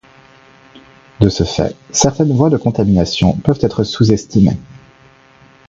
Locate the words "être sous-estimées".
3.61-4.57